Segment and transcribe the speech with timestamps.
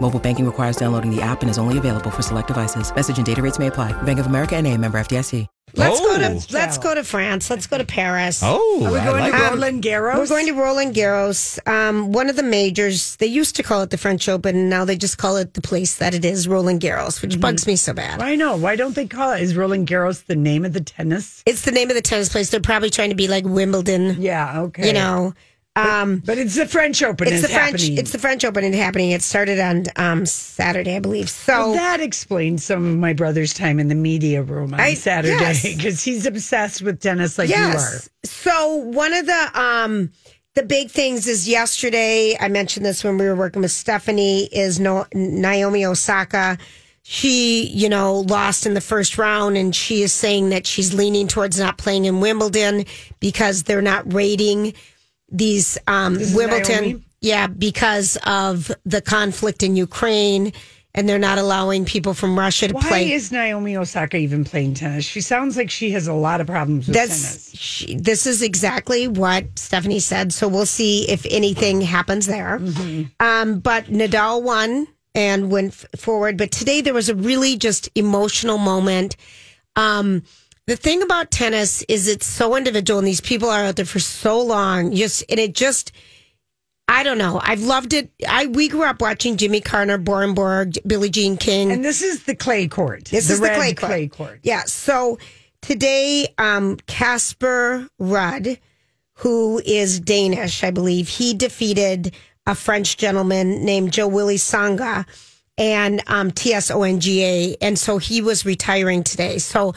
[0.00, 2.94] Mobile banking requires downloading the app and is only available for select devices.
[2.94, 3.92] Message and data rates may apply.
[4.02, 5.46] Bank of America and a member FDIC.
[5.74, 6.18] Let's go Oh.
[6.18, 7.50] to let's go to France.
[7.50, 8.40] Let's go to Paris.
[8.42, 9.38] Oh, Are we I going like to.
[9.50, 10.16] Roland Garros?
[10.16, 13.16] We're going to Roland Garros, um, one of the majors.
[13.16, 15.60] They used to call it the French Open, and now they just call it the
[15.60, 18.22] place that it is, Roland Garros, which bugs me so bad.
[18.22, 18.56] I know.
[18.56, 19.42] Why don't they call it?
[19.42, 21.42] Is Roland Garros the name of the tennis?
[21.46, 22.48] It's the name of the tennis place.
[22.48, 24.60] They're probably trying to be like Wimbledon, Yeah.
[24.62, 24.86] Okay.
[24.86, 25.34] you know.
[25.76, 27.26] Um, but it's the French Open.
[27.28, 27.80] it's is the French.
[27.82, 27.98] happening.
[27.98, 29.10] It's the French Open happening.
[29.10, 31.28] It started on um, Saturday, I believe.
[31.28, 34.94] So Well, that explains some of my brother's time in the media room on I-
[34.94, 35.62] Saturday yes.
[35.76, 37.58] because he's obsessed with tennis like you are.
[37.72, 38.08] Yes.
[38.24, 40.10] So one of the um
[40.54, 42.34] the big things is yesterday.
[42.40, 44.44] I mentioned this when we were working with Stephanie.
[44.46, 46.56] Is no, Naomi Osaka.
[47.02, 51.28] She, you know, lost in the first round, and she is saying that she's leaning
[51.28, 52.84] towards not playing in Wimbledon
[53.20, 54.72] because they're not rating
[55.36, 57.04] these um Wimbledon.
[57.20, 60.52] Yeah, because of the conflict in Ukraine,
[60.94, 63.12] and they're not allowing people from Russia to Why play.
[63.12, 65.04] is Naomi Osaka even playing tennis?
[65.04, 67.50] She sounds like she has a lot of problems with That's tennis.
[67.58, 70.32] she, this is exactly what Stephanie said.
[70.32, 72.58] So we'll see if anything happens there.
[72.60, 73.02] Mm-hmm.
[73.18, 76.36] Um, but Nadal won and went f- forward.
[76.36, 79.16] But today there was a really just emotional moment.
[79.74, 80.22] Um,
[80.66, 84.00] the thing about tennis is it's so individual, and these people are out there for
[84.00, 84.94] so long.
[84.94, 85.92] Just and it just.
[86.88, 87.40] I don't know.
[87.42, 88.12] I've loved it.
[88.28, 91.72] I we grew up watching Jimmy Carter, Bjorn Borg, Billie Jean King.
[91.72, 93.06] And this is the clay court.
[93.06, 93.90] This the is the clay court.
[93.90, 94.40] clay court.
[94.44, 94.62] Yeah.
[94.66, 95.18] So
[95.62, 98.58] today, um, Casper Ruud,
[99.14, 102.14] who is Danish, I believe, he defeated
[102.46, 105.06] a French gentleman named Joe Willie Tsonga
[105.58, 107.56] and um, TSONGA.
[107.60, 109.38] And so he was retiring today.
[109.38, 109.74] So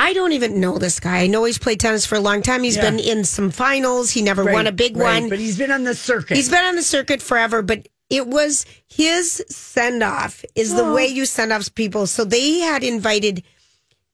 [0.00, 1.18] I don't even know this guy.
[1.18, 2.62] I know he's played tennis for a long time.
[2.62, 2.90] He's Yeah.
[2.90, 4.10] been in some finals.
[4.10, 5.28] He never won a big right, one.
[5.28, 6.38] But he's been on the circuit.
[6.38, 11.06] He's been on the circuit forever, but it was his send off is the way
[11.06, 12.06] you send off people.
[12.06, 13.42] So they had invited,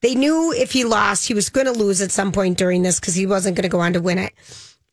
[0.02, 2.98] they knew if he lost, he was going to lose at some point during this
[2.98, 4.34] because he wasn't going to go on to win it.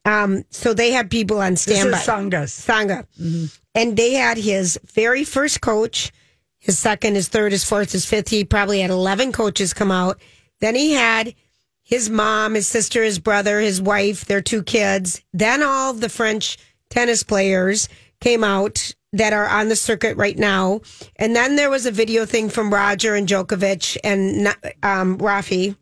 [0.06, 1.98] Um, so they had people on this standby.
[1.98, 2.52] is Tsonga's.
[2.68, 3.50] Tsonga.
[3.74, 6.12] And they had his very first coach,
[6.60, 8.30] his second, his third, his fourth, his fifth.
[8.30, 10.22] He probably had 11 coaches come out.
[10.64, 11.36] Then he had
[11.82, 15.22] his mom, his sister, his brother, his wife, their two kids.
[15.34, 16.58] Then all the French
[16.90, 17.90] tennis players
[18.22, 20.80] came out that are on the circuit right now.
[21.18, 24.48] And then there was a video thing from Roger and Djokovic and
[24.82, 25.76] um, Rafi.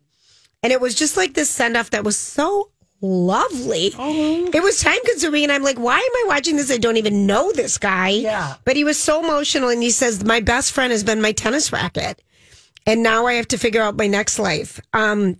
[0.64, 3.94] And it was just like this send off that was so lovely.
[3.96, 5.44] It was time consuming.
[5.44, 6.72] And I'm like, why am I watching this?
[6.72, 8.08] I don't even know this guy.
[8.08, 8.56] Yeah.
[8.64, 9.68] But he was so emotional.
[9.68, 12.20] And he says, my best friend has been my tennis racket.
[12.86, 14.80] And now I have to figure out my next life.
[14.92, 15.36] Um,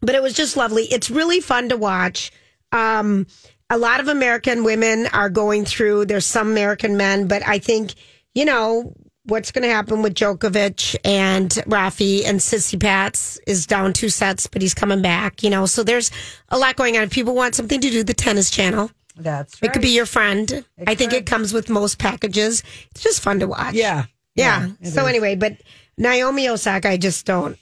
[0.00, 0.84] but it was just lovely.
[0.84, 2.32] It's really fun to watch.
[2.72, 3.26] Um,
[3.70, 7.94] a lot of American women are going through, there's some American men, but I think,
[8.34, 8.92] you know,
[9.24, 14.62] what's going to happen with Djokovic and Rafi and Tsitsipas is down two sets, but
[14.62, 15.66] he's coming back, you know.
[15.66, 16.10] So there's
[16.48, 17.04] a lot going on.
[17.04, 18.90] If people want something to do, the tennis channel.
[19.16, 19.68] That's right.
[19.68, 20.64] It could be your friend.
[20.86, 22.62] I think it comes with most packages.
[22.90, 23.74] It's just fun to watch.
[23.74, 24.04] Yeah.
[24.34, 24.68] Yeah.
[24.80, 25.08] it so is.
[25.08, 25.56] anyway, but
[25.98, 27.58] Naomi Osaka, I just don't.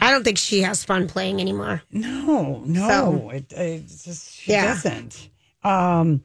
[0.00, 1.82] I don't think she has fun playing anymore.
[1.92, 4.66] No, no, So- it, it's just she Yeah.
[4.74, 5.28] doesn't.
[5.64, 6.22] Um,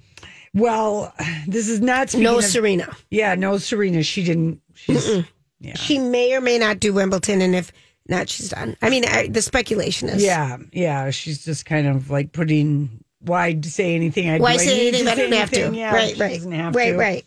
[0.53, 1.13] well,
[1.47, 2.95] this is not No of- Serena.
[3.09, 4.03] Yeah, no, Serena.
[4.03, 4.61] She didn't.
[4.73, 5.23] She's
[5.59, 7.71] yeah, She may or may not do Wimbledon, and if
[8.07, 8.75] not, she's done.
[8.81, 11.09] I mean, I, the speculation is yeah, yeah.
[11.09, 13.03] She's just kind of like putting.
[13.19, 14.29] Why say anything?
[14.29, 15.07] I Why I say anything?
[15.07, 15.73] I don't have to.
[15.73, 16.97] Yeah, right, right, have right, to.
[16.97, 17.25] right.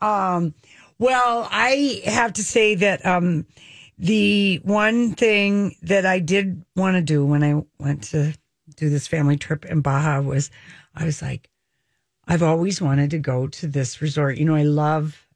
[0.00, 0.54] Um,
[0.98, 3.46] well, I have to say that um,
[3.98, 8.34] the one thing that I did want to do when I went to
[8.76, 10.50] do this family trip in Baja was
[10.94, 11.50] I was like,
[12.26, 14.38] I've always wanted to go to this resort.
[14.38, 15.26] You know, I love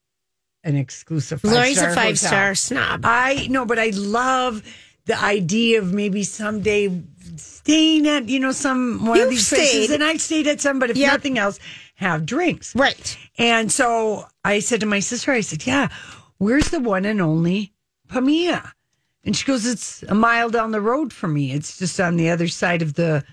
[0.65, 3.03] an exclusive Lori's a five star snob.
[3.05, 4.63] I know, but I love
[5.05, 7.03] the idea of maybe someday
[7.37, 10.79] staying at you know some one of You've these places, and I stayed at some,
[10.79, 11.13] but if Yep.
[11.13, 11.59] nothing else,
[11.99, 12.75] have drinks.
[12.77, 13.19] Right.
[13.39, 15.89] And so I said to my sister, I said, Yeah,
[16.39, 17.73] where's the one and only
[18.09, 18.73] Palmilla?
[19.25, 21.53] And she goes, It's a mile down the road from me.
[21.53, 23.25] It's just on the other side of the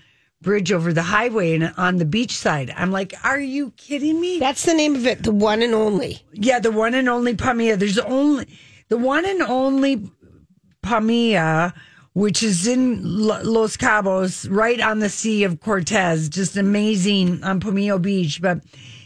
[0.42, 2.74] bridge over the highway and on the beach side.
[2.76, 4.40] I'm like, Are you kidding me?
[4.40, 6.22] That's the name of it, the one and only.
[6.32, 7.78] Yeah, the one and only Palmilla.
[7.78, 8.48] There's only
[8.88, 10.10] the one and only
[10.82, 11.72] Palmilla,
[12.16, 16.30] which is in Los Cabos, right on the Sea of Cortez.
[16.30, 18.40] Just amazing on Palmilla Beach.
[18.40, 18.62] But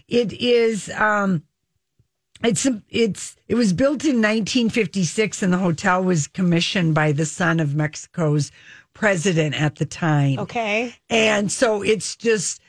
[0.06, 1.42] it is, um,
[2.44, 7.58] it's it's it was built in 1956, and the hotel was commissioned by the son
[7.58, 8.52] of Mexico's
[8.94, 10.38] president at the time.
[10.38, 10.94] Okay.
[11.08, 12.62] And so it's just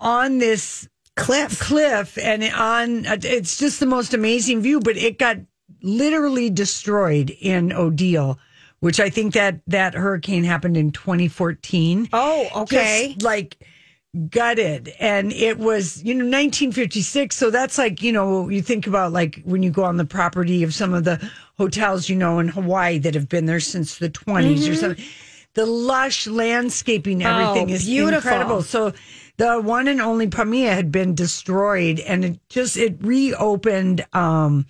[0.00, 1.60] on this Cliff.
[1.60, 5.36] cliff and on it's just the most amazing view but it got
[5.82, 8.38] literally destroyed in Odile
[8.80, 13.12] which I think that that hurricane happened in 2014 Oh, okay.
[13.14, 13.56] Just, like
[14.28, 19.12] gutted and it was you know 1956 so that's like you know you think about
[19.12, 22.48] like when you go on the property of some of the hotels you know in
[22.48, 25.04] Hawaii that have been there since the 20s or something
[25.54, 27.72] the lush landscaping everything Mm-hmm.
[27.72, 28.16] Oh, is beautiful.
[28.32, 28.92] incredible so
[29.36, 34.66] the one and only Palmilla had been destroyed and it just it reopened um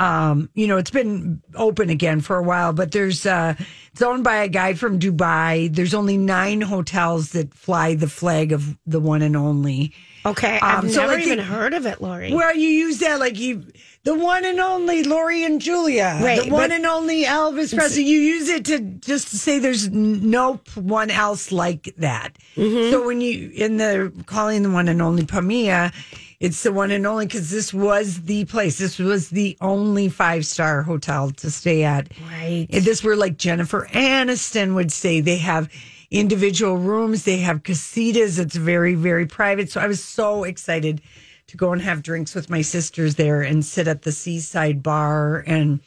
[0.00, 3.54] um you know it's been open again for a while but there's uh
[3.92, 8.52] it's owned by a guy from Dubai there's only 9 hotels that fly the flag
[8.52, 9.92] of the one and only
[10.26, 10.58] Okay.
[10.60, 12.32] I've Um, so, never like, even the- heard of it, Lori.
[12.34, 13.64] well you use that like you
[14.04, 18.18] the one and only Lori and Julia Right, the one and only Elvis Presley you
[18.20, 22.90] use it to just to say there's no one else like that Mm-hmm.
[22.90, 25.92] so when you in the calling the one and only Palmilla
[26.40, 30.46] it's the one and only because this was the place this was the only five
[30.46, 32.66] star hotel to stay at Right.
[32.70, 35.68] and this where like Jennifer Aniston would say they have
[36.10, 38.38] individual rooms, they have casitas.
[38.38, 39.70] It's very, very private.
[39.70, 41.02] So I was so excited
[41.48, 45.44] to go and have drinks with my sisters there and sit at the seaside bar
[45.46, 45.80] and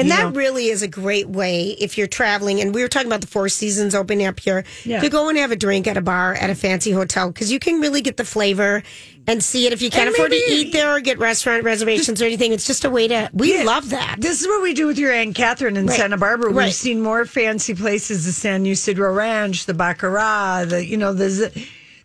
[0.00, 2.60] And you that know, really is a great way if you're traveling.
[2.60, 5.00] And we were talking about the Four Seasons opening up here Yeah.
[5.00, 7.60] to go and have a drink at a bar at a fancy hotel because you
[7.60, 8.82] can really get the flavor
[9.26, 9.72] and see it.
[9.72, 12.66] If you can't And afford to eat there or get restaurant reservations or anything, it's
[12.66, 13.30] just a way to.
[13.32, 13.64] We Yeah.
[13.64, 14.16] love that.
[14.18, 15.96] This is what we do with your Aunt Catherine in Right.
[15.96, 16.50] Santa Barbara.
[16.50, 21.50] We've seen more fancy places, the San Ysidro Ranch, the Bacara, the, you know, the,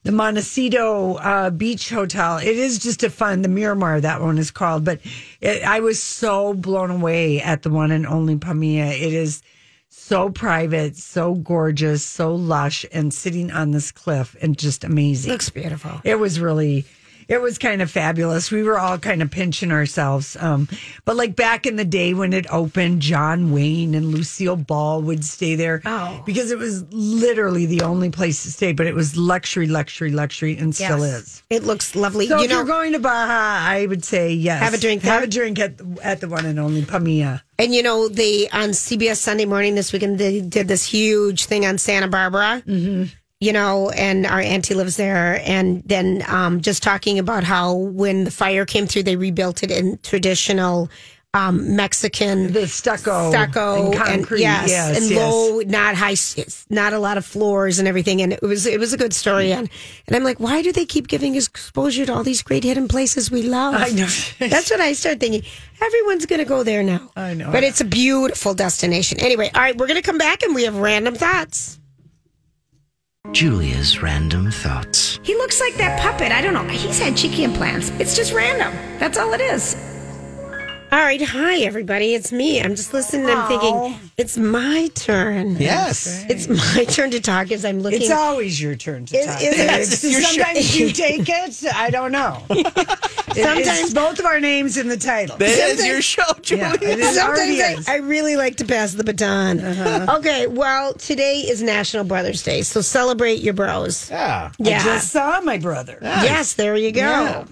[0.04, 2.38] the Montecito uh, Beach Hotel.
[2.38, 4.86] It is just a fun, the Miramar, that one is called.
[4.86, 5.00] But
[5.42, 8.92] it, I was so blown away at the one and only Palmilla.
[8.92, 9.42] It is
[9.90, 15.32] so private, so gorgeous, so lush, and sitting on this cliff and just amazing.
[15.32, 16.00] Looks beautiful.
[16.04, 16.86] It was really,
[17.28, 18.52] it was kind of fabulous.
[18.52, 20.38] We were all kind of pinching ourselves.
[20.40, 20.68] Um,
[21.06, 25.24] but like back in the day when it opened, John Wayne and Lucille Ball would
[25.26, 25.82] stay there.
[25.86, 26.22] Oh.
[26.26, 30.58] Because it was literally the only place to stay, but it was luxury, luxury, luxury,
[30.58, 31.22] and still Yes.
[31.24, 31.44] is.
[31.50, 32.28] It looks lovely.
[32.28, 34.62] So you if know, you're going to Baja, I would say yes.
[34.62, 35.74] Have a drink Have a drink at,
[36.04, 37.42] at the one and only Palmilla.
[37.60, 41.66] and you know, they on CBS Sunday morning this weekend they did this huge thing
[41.66, 42.62] on Santa Barbara.
[42.68, 43.14] Mm-hmm.
[43.40, 48.24] You know, and our auntie lives there, and then um, just talking about how when
[48.24, 50.90] the fire came through, they rebuilt it in traditional
[51.36, 53.30] um, Mexican The stucco.
[53.30, 54.40] stucco and concrete.
[54.42, 55.20] yes, yes, and yes.
[55.20, 56.16] low, not high,
[56.72, 58.24] not a lot of floors and everything.
[58.24, 59.52] And it was it was a good story.
[59.52, 59.70] And
[60.08, 63.30] and I'm like, why do they keep giving exposure to all these great hidden places
[63.30, 63.76] we love?
[63.76, 64.08] I know.
[64.40, 65.44] That's what I started thinking.
[65.80, 67.12] Everyone's going to go there now.
[67.16, 67.52] I know.
[67.52, 69.20] but it's a beautiful destination.
[69.20, 71.78] Anyway, all right, we're going to come back and we have random thoughts.
[73.32, 75.20] Julia's random thoughts.
[75.22, 76.32] He looks like that puppet.
[76.32, 76.64] I don't know.
[76.64, 77.90] He's had cheeky implants.
[78.00, 78.74] It's just random.
[79.00, 79.76] That's all it is.
[80.90, 82.14] All right, hi everybody.
[82.14, 82.62] It's me.
[82.62, 83.30] I'm just listening.
[83.30, 85.58] I'm thinking it's my turn.
[85.58, 86.26] Yes.
[86.30, 88.02] It's my turn to talk as I'm looking.
[88.04, 89.42] It's always your turn to Is- talk.
[89.42, 89.60] is it?
[89.60, 91.66] It's- Your sometimes you take it.
[91.76, 92.42] I don't know.
[92.50, 95.38] Sometimes Sometimes- both of our names in the title.
[95.38, 96.62] This is your show, Julie.
[96.62, 97.88] Yeah, it is already Sometimes is.
[97.90, 99.60] I, I really like to pass the baton.
[99.60, 100.18] Uh-huh.
[100.18, 104.10] Okay, well, today is National Brothers Day, so celebrate your bros.
[104.10, 104.52] Yeah.
[104.58, 104.80] Yeah.
[104.80, 106.00] I just saw my brother.
[106.02, 107.46] Yes, there you go.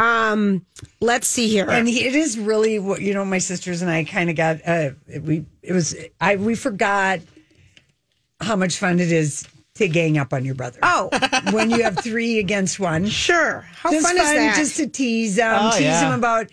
[0.00, 0.30] Yeah.
[0.32, 0.66] Um,
[1.00, 1.68] let's see here.
[1.70, 3.24] And he, it is really what you know.
[3.24, 5.44] My sisters and I kind of got uh, we.
[5.62, 6.36] It was I.
[6.36, 7.20] We forgot
[8.40, 10.78] how much fun it is to gang up on your brother.
[10.82, 11.08] oh,
[11.52, 13.64] when you have three against one, sure.
[13.74, 14.56] How just fun is that?
[14.56, 16.08] Just to tease him, Oh, tease yeah.
[16.08, 16.48] him about.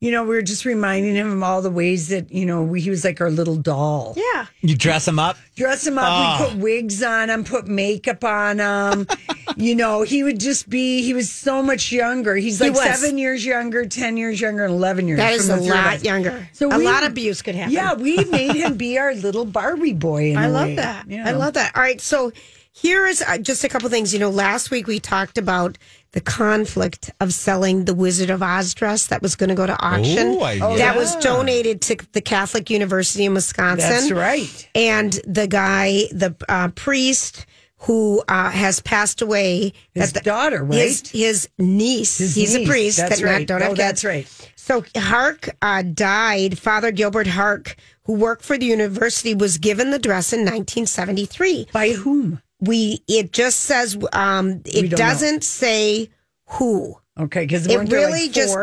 [0.00, 2.82] You know, we were just reminding him of all the ways that you know we,
[2.82, 4.12] he was like our little doll.
[4.16, 4.46] yeah.
[4.60, 5.38] You dress him up.
[5.56, 6.06] dress him up.
[6.06, 6.44] Oh.
[6.44, 9.06] We put wigs on him, put makeup on him.
[9.56, 11.02] you know, he would just be.
[11.02, 12.36] He was so much younger.
[12.36, 13.00] He's He like was.
[13.00, 15.18] seven years younger, ten years younger, and eleven years.
[15.18, 16.48] That is from a the three of lot younger.
[16.52, 17.72] So a we- lot of abuse could happen.
[17.72, 20.32] Yeah, we made him be our little Barbie boy.
[20.32, 20.76] In I a love way.
[20.76, 21.08] that.
[21.08, 21.26] Yeah.
[21.26, 21.74] I love that.
[21.74, 22.32] All right, so
[22.78, 24.12] here is uh, just a couple things.
[24.12, 25.78] You know, last week we talked about
[26.12, 29.78] the conflict of selling the Wizard of Oz dress that was going to go to
[29.82, 30.34] auction.
[30.34, 30.96] Ooh, I- Oh, That yeah.
[30.96, 33.88] was donated to the Catholic University in Wisconsin.
[33.90, 34.68] That's right.
[34.74, 37.46] And the guy, the uh, priest
[37.80, 40.74] who uh, has passed away, His the- daughter, right?
[40.78, 42.18] His, his niece.
[42.18, 42.66] His He's niece.
[42.66, 43.46] a priest That's that not, right.
[43.46, 44.04] don't have Oh, that's kids.
[44.04, 44.52] right.
[44.56, 46.58] So Hartke uh, died.
[46.58, 51.68] Father Gilbert Hartke, who worked for the university, was given the dress in 1973.
[51.72, 52.40] By whom?
[52.60, 54.96] We it just says um, it don't know.
[54.96, 56.10] doesn't say
[56.46, 56.96] who.
[57.18, 58.56] Okay, because It really like just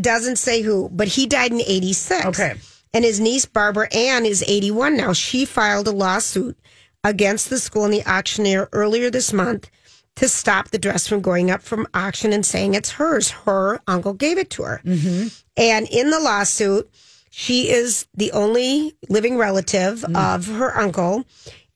[0.00, 2.26] doesn't say who, but he died in 86.
[2.26, 2.54] Okay.
[2.92, 5.12] And his niece, Barbara Ann, is 81 now.
[5.12, 6.56] She filed a lawsuit
[7.02, 9.68] against the school and the auctioneer earlier this month
[10.16, 13.30] to stop the dress from going up from auction and saying it's hers.
[13.30, 14.80] Her uncle gave it to her.
[14.84, 15.26] Mm-hmm.
[15.56, 16.88] And in the lawsuit,
[17.30, 20.16] she is the only living relative Mm.
[20.36, 21.24] of her uncle.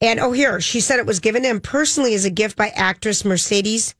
[0.00, 2.68] And oh, here, she said it was given to him personally as a gift by
[2.68, 3.94] actress Mercedes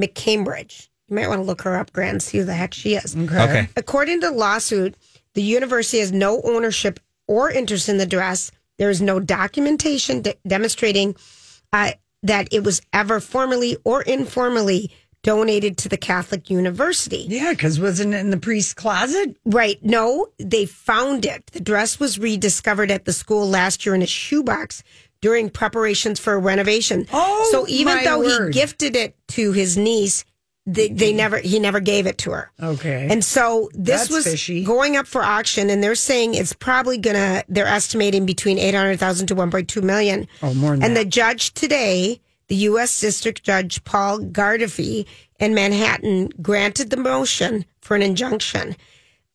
[0.00, 0.88] McCambridge.
[1.08, 3.16] You might want to look her up, Grant, see who the heck she is.
[3.16, 3.68] Okay.
[3.76, 4.94] According to the lawsuit,
[5.34, 8.50] the university has no ownership or interest in the dress.
[8.78, 11.16] There is no documentation de- demonstrating
[11.72, 11.92] uh,
[12.22, 14.90] that it was ever formally or informally
[15.22, 17.26] donated to the Catholic University.
[17.28, 19.36] Yeah, because wasn't it in the priest's closet?
[19.44, 19.82] Right.
[19.82, 21.46] No, they found it.
[21.46, 24.82] The dress was rediscovered at the school last year in a shoebox
[25.20, 27.06] during preparations for a renovation.
[27.12, 28.54] Oh, so even though word.
[28.54, 30.24] he gifted it to his niece,
[30.66, 32.50] they, they never he never gave it to her.
[32.62, 33.08] Okay.
[33.10, 34.64] And so this That's was fishy.
[34.64, 37.42] going up for auction, and they're saying it's probably gonna.
[37.48, 40.28] They're estimating between eight hundred thousand to one point two million.
[40.42, 41.04] Oh, more than And that.
[41.04, 43.00] the judge today, the U.S.
[43.00, 45.06] District Judge Paul Gardephe
[45.40, 48.76] in Manhattan, granted the motion for an injunction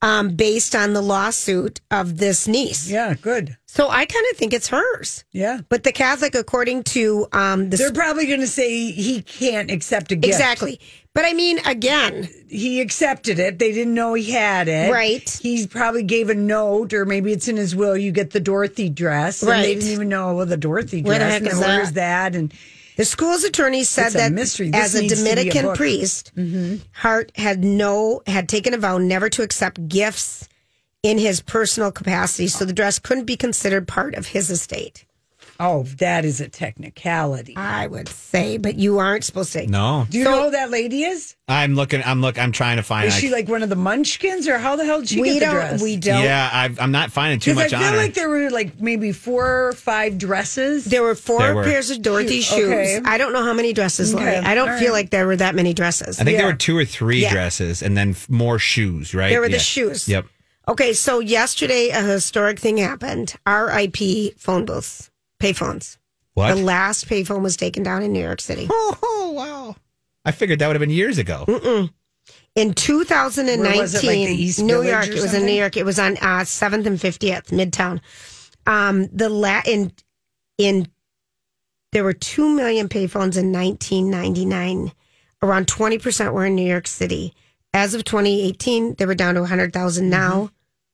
[0.04, 2.92] um, based on the lawsuit of this niece.
[2.92, 3.58] yeah, good.
[3.68, 5.24] So I kind of think it's hers.
[5.32, 5.62] Yeah.
[5.70, 10.12] But the Catholic, according to um, the They're probably going to say he can't accept
[10.12, 10.28] a gift.
[10.28, 10.80] exactly.
[11.16, 13.60] But I mean, again, He accepted it.
[13.60, 14.92] They didn't know he had it.
[14.92, 15.28] Right.
[15.42, 17.96] He probably gave a note, or maybe it's in his will.
[17.96, 19.42] You get the Dorothy dress.
[19.42, 21.10] And they didn't even know well, the Dorothy dress.
[21.10, 22.36] Where the heck and is that?
[22.36, 22.54] And
[22.96, 24.72] The school's attorney said that mystery.
[24.74, 25.66] As a be a Dominican.
[25.66, 25.76] Mm-hmm.
[25.76, 30.48] priest, Hartke had no had taken a vow never to accept gifts
[31.02, 35.06] in his personal capacity, so the dress couldn't be considered part of his estate.
[35.60, 37.56] Oh, that is a technicality.
[37.56, 39.68] I would say, but you aren't supposed to.
[39.68, 41.36] No, Do you know who that lady is?
[41.48, 42.02] I'm looking.
[42.06, 42.40] I'm look.
[42.40, 43.08] I'm trying to find.
[43.08, 45.28] Is I- she like one of the Munchkins, or how the hell did she we
[45.34, 45.54] get the don't.
[45.56, 45.82] dress?
[45.84, 46.24] We don't.
[46.24, 49.12] yeah, I've, I'm not finding too Because I feel on like there were like maybe
[49.12, 50.86] four or five dresses.
[50.86, 51.64] There were four There were.
[51.64, 52.70] pairs of Dorothy Shoe- shoes.
[52.72, 53.02] okay.
[53.06, 54.14] I don't know how many dresses.
[54.16, 54.24] Okay.
[54.24, 54.36] Lori.
[54.46, 54.94] I don't All feel right.
[55.00, 56.20] like there were that many dresses.
[56.20, 57.32] I think there were two or three Yeah.
[57.32, 59.14] dresses, and then more shoes.
[59.14, 59.30] Right?
[59.30, 60.08] There were the shoes.
[60.08, 60.26] Yep.
[60.66, 63.36] Okay, so yesterday a historic thing happened.
[63.46, 64.34] R.I.P.
[64.38, 65.10] phone booths,
[65.44, 65.98] payphones.
[66.34, 66.56] What?
[66.56, 68.68] The last payphone was taken down in New York City.
[69.26, 69.76] Oh, wow!
[70.26, 71.90] I figured that would have been years ago.
[72.56, 75.46] In 2019, was it, like the East New Village York, or it was in?
[75.46, 75.76] New York.
[75.76, 78.00] It was on uh, 7th and 50th, Midtown.
[78.68, 79.92] Um, the la- in
[80.60, 80.88] in
[81.94, 84.92] there were 2 million payphones in 1999.
[85.42, 87.34] Around 20% were in New York City.
[87.74, 90.32] As of 2018, they were down to 100,000 now.
[90.34, 90.46] Mm-hmm.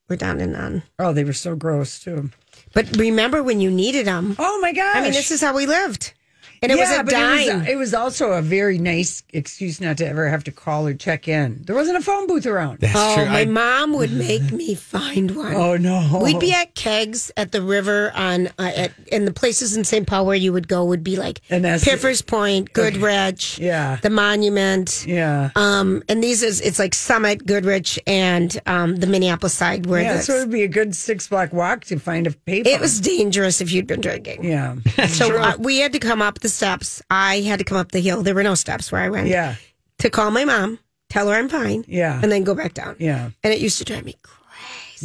[0.09, 0.83] We're down to none.
[0.97, 2.31] Oh, they were so gross too.
[2.73, 4.35] But remember when you needed them?
[4.39, 4.95] Oh my gosh!
[4.95, 6.13] I mean, this is how we lived.
[6.61, 7.39] And it was a but dime.
[7.49, 10.87] It was, it was also a very nice excuse not to ever have to call
[10.87, 11.61] or check in.
[11.63, 12.79] There wasn't a phone booth around.
[12.79, 13.25] That's oh, true.
[13.25, 15.53] my I, mom would make me find one.
[15.53, 16.19] Oh no!
[16.23, 20.05] We'd be at kegs at the river on uh, at and the places in St.
[20.07, 23.97] Paul where you would go would be like And that's- Piffers Point, Goodrich, Yeah.
[24.01, 25.05] the Monument.
[25.07, 25.51] yeah.
[25.55, 30.17] Um, and these is it's like Summit, Goodrich, and um, the Minneapolis side where yeah,
[30.17, 32.67] the- so it'd be a good six block walk to find a payphone.
[32.67, 34.43] it was dangerous if you'd been drinking.
[34.43, 34.75] Yeah.
[35.07, 37.01] So uh, we had to come up the steps.
[37.09, 38.23] I had to come up the hill.
[38.23, 39.27] There were no steps where I went.
[39.27, 39.55] Yeah.
[39.99, 40.79] To call my mom,
[41.09, 41.83] tell her I'm fine.
[41.87, 42.19] Yeah.
[42.21, 42.95] And then go back down.
[42.99, 43.31] Yeah.
[43.43, 44.35] And it used to drive me crazy.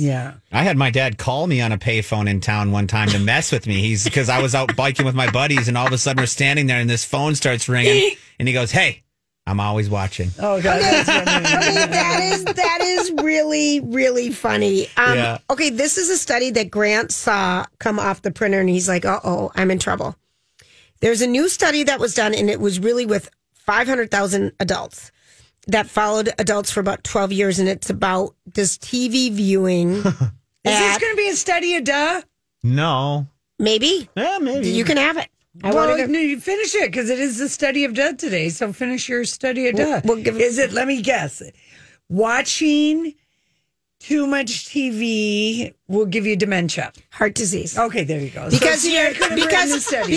[0.08, 0.34] Yeah.
[0.52, 3.52] I had my dad call me on a payphone in town one time to mess
[3.52, 3.80] with me.
[3.80, 6.26] He's because I was out biking with my buddies, and all of a sudden we're
[6.26, 9.02] standing there, and this phone starts ringing, and he goes, "Hey,
[9.46, 10.80] I'm always watching." Oh god.
[10.82, 11.46] That's funny.
[11.46, 14.88] Okay, that is that is really really funny.
[14.96, 15.38] Um, Yeah.
[15.48, 19.04] Okay, this is a study that Grant saw come off the printer, and he's like,
[19.04, 20.16] "Uh oh, I'm in trouble."
[21.04, 23.28] There's a new study that was done, and it was really with
[23.66, 25.12] 500,000 adults
[25.66, 29.96] that followed adults for about 12 years, and it's about does TV viewing.
[29.96, 30.02] Is
[30.64, 32.22] this going to be a study of duh?
[32.62, 33.26] No,
[33.58, 35.28] maybe yeah, maybe you can have it.
[35.62, 38.14] I well, want to no, you finish it because it is the study of duh
[38.14, 38.48] today.
[38.48, 40.00] So finish your study of duh.
[40.06, 40.72] we'll give- is it?
[40.72, 41.42] Let me guess.
[42.08, 43.12] Watching
[44.00, 46.94] too much TV will give you dementia.
[47.10, 47.76] Heart disease.
[47.76, 48.48] Okay, there you go.
[48.48, 50.16] Because see, you're- I could because- the study.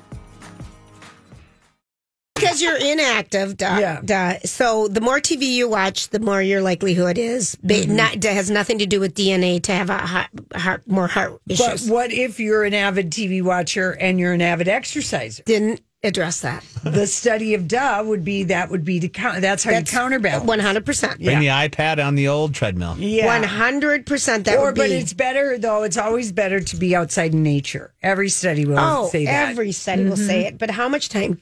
[2.41, 3.57] Because you're inactive.
[3.57, 4.01] Duh, Yeah.
[4.03, 4.39] duh.
[4.45, 7.55] So the more TV you watch, the more your likelihood is.
[7.63, 7.95] Ba- Mm-hmm.
[7.95, 11.41] Not that has nothing to do with DNA to have a heart, heart more heart
[11.49, 11.87] issues.
[11.87, 15.41] But what if you're an avid TV watcher and you're an avid exerciser?
[15.43, 16.63] Didn't address that.
[16.83, 19.41] The study of duh would be that would be to count.
[19.41, 20.45] That's how you counterbalance.
[20.45, 21.23] One hundred percent.
[21.23, 22.95] Bring the iPad on the old treadmill.
[22.97, 23.25] Yeah.
[23.25, 24.45] One hundred percent.
[24.45, 24.81] That or, would be.
[24.81, 25.83] but it's better though.
[25.83, 27.93] It's always better to be outside in nature.
[28.01, 29.31] Every study will oh, say that.
[29.31, 29.51] Mm-hmm.
[29.51, 30.57] every study will say it.
[30.57, 31.39] But how much time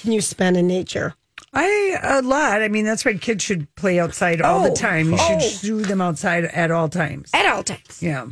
[0.00, 1.14] can you spend in nature?
[1.52, 2.62] I a lot.
[2.62, 5.10] I mean, that's why kids should play outside all Oh, the time.
[5.10, 5.38] You oh.
[5.40, 7.30] should do them outside at all times.
[7.34, 8.02] At all times.
[8.02, 8.26] Yeah.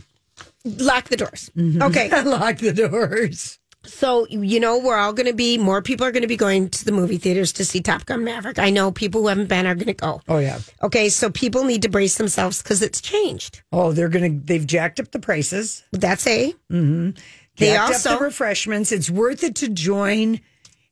[0.64, 1.50] Lock the doors.
[1.56, 1.82] Mm-hmm.
[1.82, 2.22] Okay.
[2.24, 3.58] Lock the doors.
[3.84, 6.68] So, you know, we're all going to be, more people are going to be going
[6.68, 8.58] to the movie theaters to see Top Gun Maverick.
[8.58, 10.20] I know people who haven't been are going to go.
[10.28, 10.58] Oh yeah.
[10.82, 13.62] Okay, so people need to brace themselves because it's changed.
[13.72, 14.30] Oh, they're gonna.
[14.30, 15.84] They've jacked up the prices.
[15.92, 16.52] That's A.
[16.70, 17.10] Mm-hmm.
[17.56, 18.92] They Jacked also- up the refreshments.
[18.92, 20.40] It's worth it to join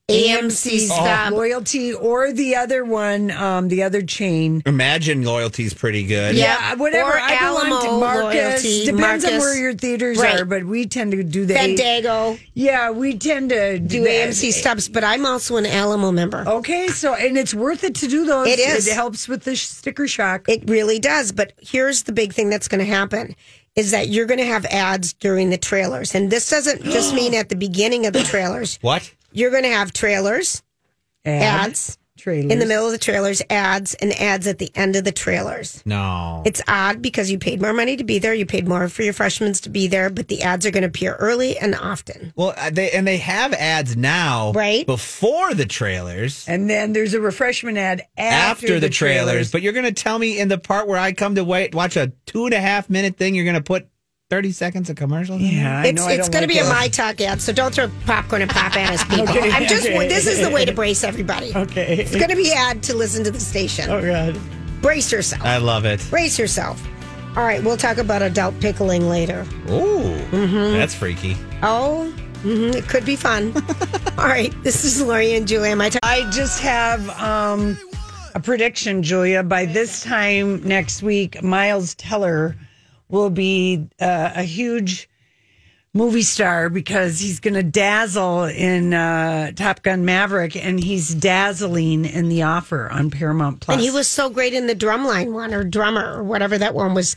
[0.09, 1.35] AMC stubs.
[1.35, 4.63] loyalty or the other one, um, the other chain.
[4.65, 6.37] Imagine loyalty's pretty good.
[6.37, 7.11] Yeah, whatever.
[7.11, 8.35] Or I belong to Alamo Marcus.
[8.65, 10.39] Loyalty, Depends on where your theaters Right.
[10.41, 12.39] are, but we tend to do the Fandango.
[12.55, 14.11] Yeah, we tend to Do that.
[14.29, 16.45] AMC stubs, but I'm also an Alamo member.
[16.47, 18.47] Okay, so and it's worth it to do those.
[18.47, 18.87] It is.
[18.87, 20.49] It helps with the sticker shock.
[20.49, 21.33] It really does.
[21.33, 23.35] But here's the big thing that's going to happen
[23.75, 26.15] is that you're going to have ads during the trailers.
[26.15, 28.79] And this doesn't just mean at the beginning of the trailers.
[28.81, 29.13] What?
[29.37, 30.63] You're going to have trailers,
[31.27, 34.97] Ad, ads trailers in the middle of the trailers, ads, and ads at the end
[34.97, 35.83] of the trailers.
[35.85, 36.43] No.
[36.47, 38.33] It's odd because you paid more money to be there.
[38.33, 40.89] You paid more for your freshmen to be there, but the ads are going to
[40.89, 42.33] appear early and often.
[42.35, 44.87] well, uh, they and they have ads now, Right.
[44.87, 49.53] Before the trailers, And then there's a refreshment ad after, after, the, trailers.
[49.53, 51.97] But you're going to tell me in the part where I come to wait, watch
[51.97, 53.87] a two and a half minute thing, you're going to put
[54.29, 55.41] thirty seconds of commercials.
[55.41, 57.75] Yeah, I it's know it's don't going to be a my talk ad, so don't
[57.75, 59.29] throw popcorn and pop at us, people.
[59.29, 60.09] Okay, I'm just okay.
[60.09, 61.53] this is the way to brace everybody.
[61.55, 61.99] Okay.
[61.99, 63.91] It's going to be ad to listen to the station.
[63.91, 64.39] Oh god.
[64.83, 65.43] Brace yourself.
[65.45, 66.05] I love it.
[66.11, 66.83] brace yourself.
[67.37, 69.43] All right, we'll talk about adult pickling later.
[69.69, 70.73] Ooh, Mm-hmm.
[70.73, 71.37] that's freaky.
[71.63, 72.13] Oh,
[72.43, 73.53] mhm, it could be fun.
[74.19, 75.77] All right, this is Lori and Julia.
[75.77, 76.01] My talk.
[76.03, 77.77] I just have um,
[78.35, 79.43] a prediction, Julia.
[79.43, 82.57] By this time next week, Miles Teller
[83.09, 85.09] will be uh, a huge
[85.95, 92.05] movie star because he's going to dazzle in uh, Top Gun Maverick, and he's dazzling
[92.05, 93.75] in The Offer on Paramount Plus.
[93.77, 96.95] And he was so great in the drumline one or drummer or whatever that one
[96.95, 97.17] was.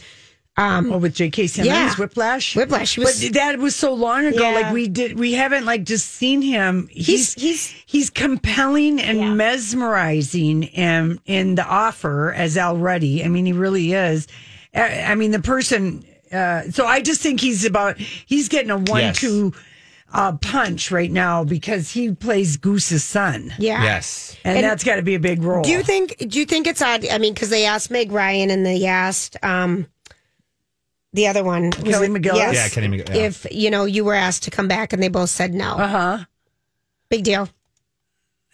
[0.58, 1.47] Um, Oh, with J.K.
[1.47, 1.95] Simmons, Yeah.
[1.95, 2.97] Whiplash, Whiplash.
[2.97, 4.41] Was- but that was so long ago.
[4.49, 4.56] Yeah.
[4.60, 6.89] Like we did, we haven't like just seen him.
[6.91, 9.34] He's He's- he's- he's compelling and Yeah.
[9.34, 13.23] mesmerizing, and in the offer as Al Ruddy.
[13.23, 14.28] I mean, he really is.
[14.73, 16.05] I, I mean, the person.
[16.32, 17.97] Uh, so I just think he's about.
[17.97, 19.53] He's getting a one-two
[20.13, 23.84] uh, punch right now because he plays Goose's son, yeah.
[23.84, 24.38] Yes.
[24.43, 25.63] and, And that's got to be a big role.
[25.63, 26.17] Do you think?
[26.17, 27.05] Do you think it's odd?
[27.08, 29.88] I mean, because they asked Meg Ryan and they asked um,
[31.13, 32.36] the other one, Kelly it- McGillis?
[32.36, 33.21] Yes, Yeah, Kelly McGillis, yeah.
[33.23, 35.88] If you know you were asked to come back and they both said no, Uh
[35.88, 36.25] huh.
[37.10, 37.49] big deal.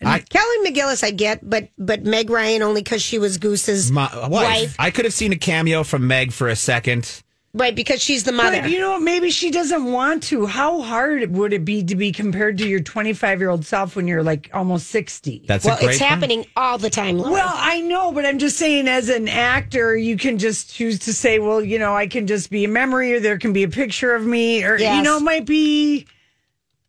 [0.03, 4.09] I- Kelly McGillis, I get, but but Meg Ryan only because she was Goose's My
[4.27, 4.31] wife.
[4.31, 7.21] wife, I could have seen a cameo from Meg for a second.
[7.53, 7.73] right?
[7.73, 8.61] Because she's the mother.
[8.63, 10.45] But you know, maybe she doesn't want to.
[10.45, 14.05] How hard would it be to be compared to your 25 year old self when
[14.09, 15.43] you're like almost 60?
[15.47, 16.09] That's well, a great it's point.
[16.09, 17.17] happening all the time.
[17.17, 17.31] Laura.
[17.31, 21.13] well, I know, but I'm just saying, as an actor, you can just choose to
[21.13, 23.69] say, well, you know, I can just be a memory, or there can be a
[23.69, 26.05] picture of me, or you know, it might be,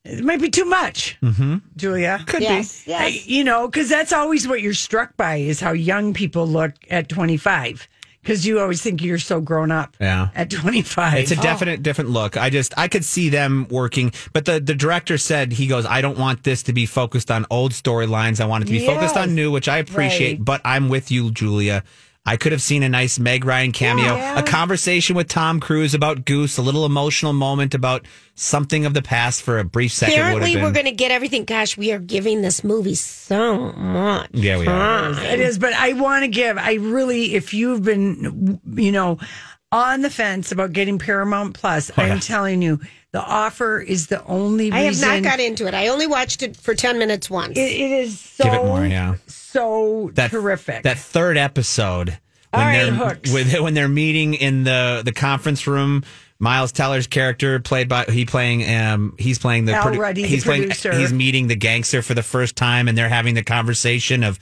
[0.07, 1.57] it might be too much, mm-hmm.
[1.77, 2.23] Julia.
[2.27, 3.01] Could Yes, be, yes.
[3.03, 6.73] I- you know, because that's always what you're struck by is how young people look
[6.91, 7.89] at 25.
[8.23, 9.97] because you always think you're so grown up.
[10.01, 10.31] Yeah.
[10.35, 11.19] At 25.
[11.19, 12.37] It's a definite different look.
[12.37, 16.01] I just I could see them working, but the the director said he goes, I
[16.01, 18.41] don't want this to be focused on old storylines.
[18.41, 20.39] I want it to be focused on new, which I appreciate.
[20.39, 20.45] Right.
[20.45, 21.85] But I'm with you, Julia.
[22.29, 24.39] I could have seen a nice Meg Ryan cameo, Yeah.
[24.39, 29.01] a conversation with Tom Cruise about Goose, a little emotional moment about something of the
[29.03, 30.15] past for a brief second.
[30.17, 31.45] would Apparently, have we're going to get everything.
[31.45, 34.29] Gosh, we are giving this movie so much.
[34.33, 35.11] Yeah, we are.
[35.13, 36.59] It is, but I want to give.
[36.59, 39.19] I really, if you've been, you know,
[39.73, 42.03] on the fence about getting Paramount Plus, Oh.
[42.03, 42.81] I'm telling you,
[43.17, 44.75] the offer is the only reason.
[44.75, 45.09] I have reason.
[45.09, 45.73] not got into it.
[45.73, 47.57] I only watched it for 10 minutes once.
[47.57, 49.15] It, it is so Give it more, yeah.
[49.27, 50.83] so that terrific.
[50.83, 52.19] That third episode when
[52.53, 53.33] All right, they're hooks.
[53.33, 56.05] with when they're meeting in the the conference room.
[56.39, 60.45] Miles Teller's character played by he playing um he's playing the Al Ruddy, the he's
[60.45, 60.93] playing producer.
[60.93, 64.39] he's meeting the gangster for the first time and they're having the conversation of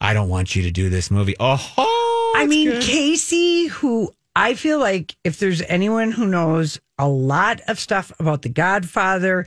[0.00, 1.36] I don't want you to do this movie.
[1.38, 2.82] Oh, I mean, good.
[2.82, 8.42] Casey, who I feel like if there's anyone who knows a lot of stuff about
[8.42, 9.46] The Godfather,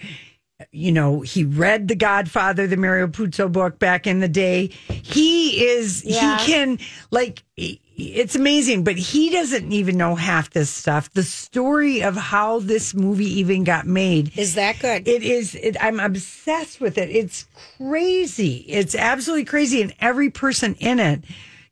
[0.72, 4.68] you know, he read The Godfather, the Mario Puzo book back in the day.
[4.90, 6.38] He is, Yeah.
[6.38, 6.78] he can,
[7.10, 11.10] like, it's amazing, but he doesn't even know half this stuff.
[11.14, 14.38] The story of how this movie even got made.
[14.38, 15.08] Is that good?
[15.08, 15.56] It is.
[15.56, 17.10] It, I'm obsessed with it.
[17.10, 17.46] It's
[17.78, 18.66] crazy.
[18.68, 21.24] It's absolutely crazy, and every person in it.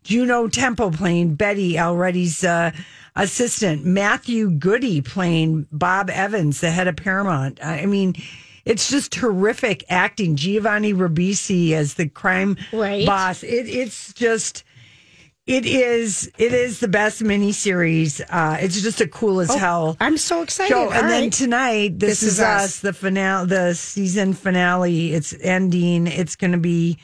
[0.04, 2.72] Juno Temple playing Betty Al Ruddy's uh,
[3.24, 3.86] assistant.
[3.86, 7.64] Matthew Goode playing Bob Evans, the head of Paramount.
[7.64, 8.16] I mean,
[8.66, 10.36] it's just terrific acting.
[10.36, 13.06] Giovanni Ribisi as the crime Right.
[13.06, 13.44] boss.
[13.44, 14.64] It, it's just.
[15.48, 16.32] It is.
[16.38, 18.22] It is the best miniseries.
[18.30, 20.70] Uh, it's just a cool as hell I'm so excited.
[20.72, 20.84] show.
[20.84, 21.32] All And then right.
[21.34, 22.82] tonight, this, is, us.
[22.82, 25.12] the finale, the season finale.
[25.14, 26.06] It's ending.
[26.06, 27.00] It's going to be.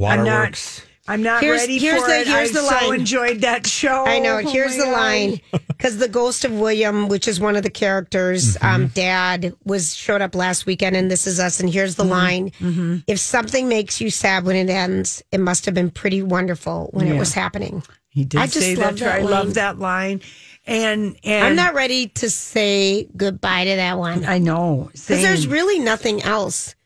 [0.00, 0.28] I'm not.
[0.28, 0.86] Waterworks.
[1.08, 2.26] I'm not Here's- ready here's for the- it.
[2.28, 3.00] here's I the so line.
[3.00, 4.04] enjoyed that show.
[4.06, 4.36] I know.
[4.44, 4.92] Oh Here's the God.
[4.92, 8.66] line because the ghost of William, which is one of the characters, Mm-hmm.
[8.66, 11.58] um, dad was showed up last weekend, and this is us.
[11.58, 12.08] And here's Mm-hmm.
[12.08, 16.22] the line: If something makes you sad when it ends, it must have been pretty
[16.22, 17.82] wonderful when it was happening.
[18.08, 19.04] He did I just say love that.
[19.06, 20.20] that I love that line.
[20.66, 24.90] And and I'm not ready to say goodbye to that one I know.
[24.92, 26.76] because there's really nothing else.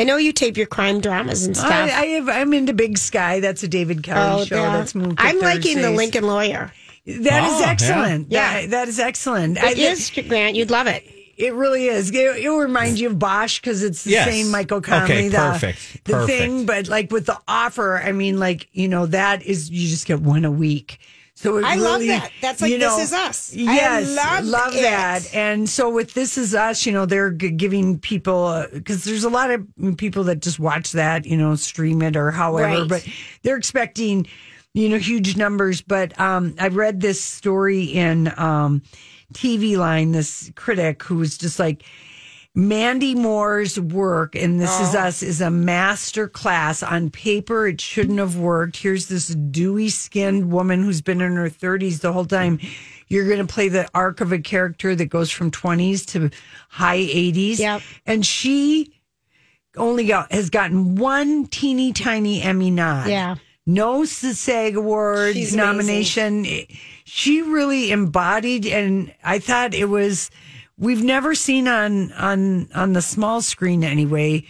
[0.00, 1.70] I know you tape your crime dramas and stuff.
[1.70, 2.26] I, I have.
[2.30, 3.40] I'm into Big Sky.
[3.40, 4.56] That's a David Kelley oh, show.
[4.56, 4.76] Oh, yeah.
[4.78, 5.18] That's moved.
[5.18, 6.72] I'm liking the Lincoln Lawyer.
[7.06, 7.70] That is Oh, yeah.
[7.70, 8.30] excellent.
[8.30, 8.60] Yeah.
[8.62, 9.58] That, that is excellent.
[9.62, 10.56] i It is Grant.
[10.56, 11.04] You'd love it.
[11.36, 12.10] It really is.
[12.10, 14.26] It, it will remind you of Bosch because it's the Yes.
[14.26, 15.12] same Michael Connelly.
[15.12, 16.38] Okay, the, perfect, The perfect.
[16.38, 20.06] thing, but like with the offer, I mean, like you know, that is you just
[20.06, 20.98] get one a week.
[21.40, 22.32] So I love that.
[22.42, 23.54] That's like you know, This Is Us.
[23.56, 24.82] I Yes, love it.
[24.82, 25.34] that.
[25.34, 29.50] And so with This Is Us, you know, they're giving people because there's a lot
[29.50, 32.88] of people that just watch that, you know, stream it or however, Right.
[32.90, 33.08] but
[33.42, 34.26] they're expecting,
[34.74, 35.80] you know, huge numbers.
[35.80, 38.82] But um, I read this story in um,
[39.32, 41.84] TV Line, this critic who was just like,
[42.54, 45.00] Mandy Moore's work, and This Is oh.
[45.00, 46.82] Us, is a master class.
[46.82, 48.76] On paper, it shouldn't have worked.
[48.76, 52.58] Here's this dewy skinned woman who's been in her 30s the whole time.
[53.06, 56.30] You're going to play the arc of a character that goes from 20s to
[56.68, 57.58] high 80s.
[57.60, 57.82] Yep.
[58.06, 58.94] And she
[59.76, 63.08] only got has gotten one teeny tiny Emmy nod.
[63.08, 63.36] Yeah.
[63.66, 65.56] No SAG Awards She's amazing.
[65.56, 66.46] nomination.
[67.04, 70.30] She really embodied, and I thought it was.
[70.80, 74.44] We've never seen on on on the small screen anyway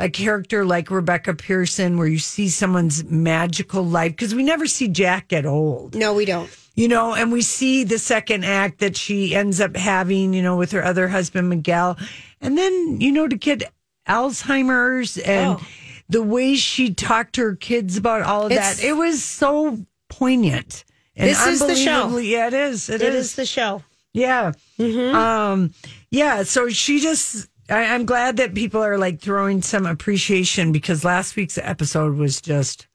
[0.00, 4.86] a character like Rebecca Pearson where you see someone's magical life because we never see
[4.88, 6.48] Jack get old No, we don't.
[6.76, 10.56] you know, and we see the second act that she ends up having, you know,
[10.56, 11.96] with her other husband, Miguel.
[12.40, 13.72] And then, you know, to get
[14.08, 15.66] Alzheimer's and Oh.
[16.08, 19.78] the way she talked to her kids about all of It's- that, it was so
[20.08, 20.84] poignant.
[21.16, 22.16] And This is the show.
[22.18, 22.88] Yeah, it is.
[22.88, 23.82] It is the show.
[24.12, 24.52] Yeah.
[24.78, 25.14] Mm-hmm.
[25.14, 25.72] Um,
[26.10, 26.42] yeah.
[26.42, 31.36] So she just, I, I'm glad that people are like throwing some appreciation because last
[31.36, 32.86] week's episode was just,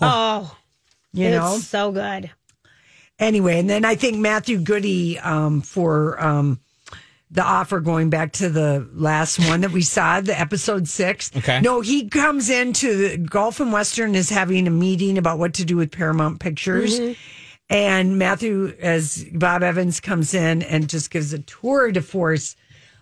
[0.00, 0.56] Oh,
[1.12, 2.30] you it's know, so good.
[3.18, 6.60] anyway, and then I think Matthew Goode um, for um,
[7.30, 11.30] the offer going back to the last one that we saw, the episode six.
[11.36, 11.60] Okay.
[11.60, 15.64] No, he comes into the Gulf and Western is having a meeting about what to
[15.64, 16.98] do with Paramount Pictures.
[17.72, 22.54] And Matthew, as Bob Evans comes in and just gives a tour de force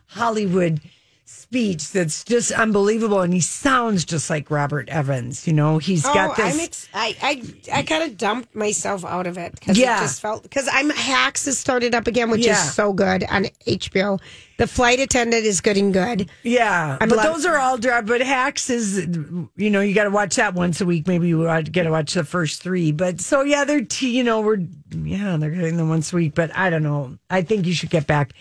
[0.06, 0.80] Hollywood
[1.24, 5.46] speech that's just unbelievable, and he sounds just like Robert Evans.
[5.46, 6.44] You know, he's got this.
[6.44, 9.98] Oh, I'm ex- I I I kind of dumped myself out of it because Yeah.
[9.98, 12.52] it just felt because I'm Hacks has started up again, which Yeah.
[12.52, 14.20] is so good on HBO.
[14.60, 16.28] The flight attendant is good and good.
[16.42, 18.02] Yeah, I'm but love- those are all dry.
[18.02, 18.98] But Hacks is,
[19.56, 21.08] you know, you got to watch that once a week.
[21.08, 22.92] Maybe you got to watch the first three.
[22.92, 24.58] But so yeah, they're t- you know we're
[24.94, 26.34] yeah they're getting them once a week.
[26.34, 27.16] But I don't know.
[27.30, 28.32] I think you should get back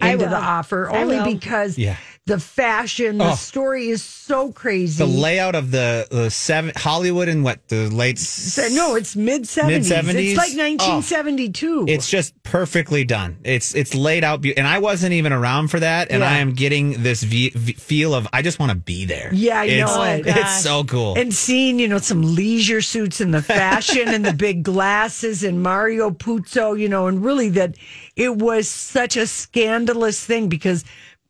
[0.00, 1.96] into the offer only because Yeah.
[2.26, 3.34] The fashion, the Oh.
[3.36, 4.98] story is so crazy.
[4.98, 9.46] The layout of the, the seven Hollywood in what the late So- no, it's mid
[9.46, 9.92] seventies.
[9.92, 10.56] It's like Oh.
[10.56, 11.84] nineteen seventy two.
[11.88, 13.36] It's just perfectly done.
[13.44, 16.30] It's it's laid out, be- and I wasn't even around for that, and Yeah.
[16.32, 19.30] I am getting this v- v- feel of I just want to be there.
[19.32, 20.26] Yeah, I it's, know it.
[20.36, 21.14] It's so cool.
[21.16, 25.62] And seeing, you know, some leisure suits and the fashion and the big glasses and
[25.62, 27.76] Mario Puzo, you know, and really that
[28.16, 30.82] it was such a scandalous thing because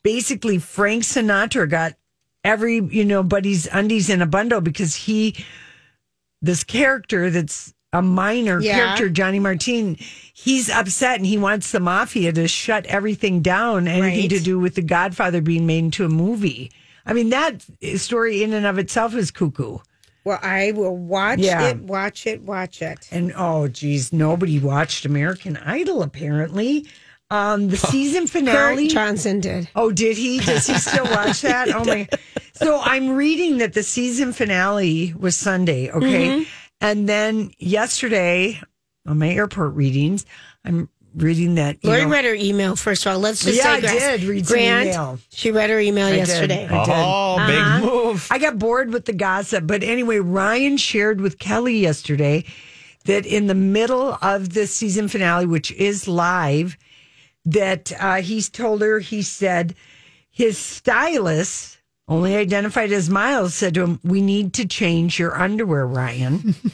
[0.06, 1.94] basically Frank Sinatra got
[2.44, 5.34] every, you know, buddy's undies in a bundle because he,
[6.40, 8.76] this character that's a minor Yeah.
[8.76, 9.96] character, Johnny Martin,
[10.32, 14.30] he's upset and he wants the mafia to shut everything down, anything Right.
[14.30, 16.70] to do with The Godfather being made into a movie.
[17.04, 17.64] I mean, that
[17.96, 19.78] story in and of itself is cuckoo.
[20.24, 21.70] Well, I will watch Yeah.
[21.70, 23.08] it, watch it, watch it.
[23.10, 26.86] And oh, geez, nobody watched American Idol apparently.
[27.30, 28.84] Um, the season finale.
[28.86, 29.68] Kurt Johnson did.
[29.74, 30.38] Oh, did he?
[30.38, 31.68] Does he still watch that?
[31.74, 32.08] Oh my!
[32.52, 35.90] So I'm reading that the season finale was Sunday.
[35.90, 36.42] Okay, Mm-hmm.
[36.80, 38.60] and then yesterday
[39.06, 40.24] on my airport readings,
[40.64, 41.78] I'm reading that.
[41.82, 43.18] you Lori know- read her email first of all.
[43.18, 45.18] Let's just Yeah, say, I did read some Grant, email.
[45.30, 46.18] She read her email I did.
[46.28, 46.66] yesterday.
[46.70, 46.94] I did.
[46.94, 47.46] oh,
[47.80, 48.28] big move.
[48.30, 49.66] I got bored with the gossip.
[49.66, 52.44] But anyway, Ryan shared with Kelly yesterday
[53.06, 56.76] that in the middle of the season finale, which is live,
[57.46, 59.74] that uh, he's told her, he said
[60.30, 61.78] his stylist,
[62.08, 66.54] only identified as Miles, said to him, We need to change your underwear, Ryan.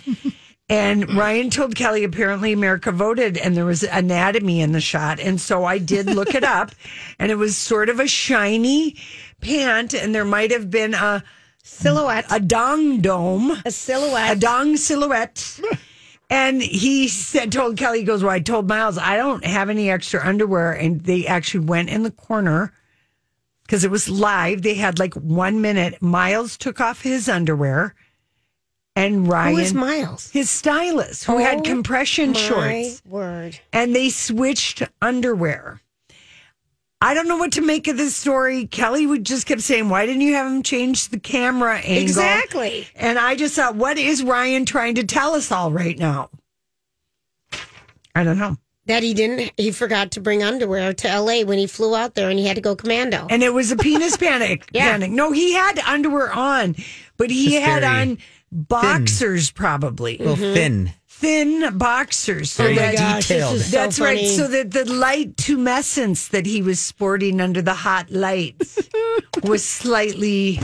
[0.69, 5.21] And Ryan told Kelly apparently America voted and there was anatomy in the shot.
[5.21, 6.71] And so I did look it up
[7.19, 8.97] and it was sort of a shiny
[9.43, 11.23] pant and there might have been a
[11.63, 12.25] Silhouette.
[12.31, 14.37] a dong dome, A silhouette.
[14.37, 15.61] a dong silhouette.
[16.33, 19.91] And he said, told Kelly, he goes, Well, I told Miles, I don't have any
[19.91, 20.73] extra underwear.
[20.73, 22.73] And they actually went in the corner
[23.65, 24.63] because it was live.
[24.63, 26.01] They had like one minute.
[26.01, 27.95] Miles took off his underwear
[28.97, 30.31] and Ryan, Who is Miles?
[30.31, 33.61] his stylist, who had Oh, compression My shorts, word.
[33.71, 35.83] and they switched underwear.
[37.03, 38.67] I don't know what to make of this story.
[38.69, 42.87] Kelly would just kept saying, "Why didn't you have him change the camera angle?" Exactly.
[42.95, 46.31] And I just thought, what is Ryan trying to tell us all right now?
[48.15, 48.57] I don't know.
[48.87, 52.31] That he didn't, he forgot to bring underwear to LA when he flew out there
[52.31, 53.27] and he had to go commando.
[53.31, 54.69] And it was a penis panic.
[54.73, 54.93] Yeah.
[54.93, 55.11] panic.
[55.11, 56.77] No, he had underwear on,
[57.17, 58.19] but he Just had on
[58.51, 60.93] boxers, probably A little thin.
[61.23, 62.51] Thin boxers.
[62.51, 63.55] So Very that gosh, this detailed.
[63.57, 64.27] is so That's right.
[64.27, 68.79] So that the light tumescence that he was sporting under the hot lights
[69.45, 70.59] was slightly,